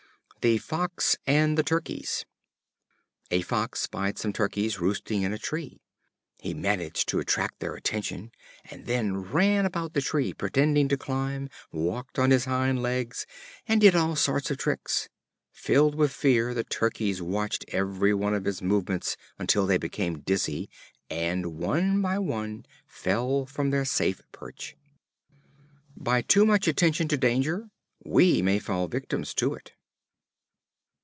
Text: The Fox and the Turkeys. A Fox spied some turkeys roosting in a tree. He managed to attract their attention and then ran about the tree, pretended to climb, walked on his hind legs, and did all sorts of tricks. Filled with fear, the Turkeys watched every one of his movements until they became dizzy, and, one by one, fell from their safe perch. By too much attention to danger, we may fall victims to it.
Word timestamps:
The 0.43 0.57
Fox 0.57 1.15
and 1.27 1.55
the 1.55 1.61
Turkeys. 1.61 2.25
A 3.29 3.43
Fox 3.43 3.79
spied 3.81 4.17
some 4.17 4.33
turkeys 4.33 4.79
roosting 4.79 5.21
in 5.21 5.31
a 5.33 5.37
tree. 5.37 5.83
He 6.39 6.55
managed 6.55 7.07
to 7.09 7.19
attract 7.19 7.59
their 7.59 7.75
attention 7.75 8.31
and 8.65 8.87
then 8.87 9.17
ran 9.21 9.67
about 9.67 9.93
the 9.93 10.01
tree, 10.01 10.33
pretended 10.33 10.89
to 10.89 10.97
climb, 10.97 11.47
walked 11.71 12.17
on 12.17 12.31
his 12.31 12.45
hind 12.45 12.81
legs, 12.81 13.27
and 13.67 13.79
did 13.81 13.93
all 13.95 14.15
sorts 14.15 14.49
of 14.49 14.57
tricks. 14.57 15.09
Filled 15.51 15.93
with 15.93 16.11
fear, 16.11 16.55
the 16.55 16.63
Turkeys 16.63 17.21
watched 17.21 17.63
every 17.67 18.11
one 18.15 18.33
of 18.33 18.45
his 18.45 18.63
movements 18.63 19.15
until 19.37 19.67
they 19.67 19.77
became 19.77 20.21
dizzy, 20.21 20.71
and, 21.07 21.59
one 21.59 22.01
by 22.01 22.17
one, 22.17 22.65
fell 22.87 23.45
from 23.45 23.69
their 23.69 23.85
safe 23.85 24.23
perch. 24.31 24.75
By 25.95 26.23
too 26.23 26.47
much 26.47 26.67
attention 26.67 27.07
to 27.09 27.15
danger, 27.17 27.69
we 28.03 28.41
may 28.41 28.57
fall 28.57 28.87
victims 28.87 29.35
to 29.35 29.53
it. 29.53 29.73